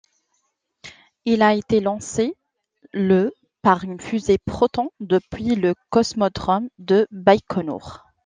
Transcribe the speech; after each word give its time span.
Il 1.25 1.43
a 1.43 1.53
été 1.53 1.79
lancé 1.79 2.35
le 2.91 3.31
par 3.61 3.83
une 3.83 3.99
fusée 3.99 4.39
Proton 4.39 4.89
depuis 4.99 5.53
le 5.55 5.75
cosmodrome 5.91 6.69
de 6.79 7.07
Baïkonour. 7.11 8.03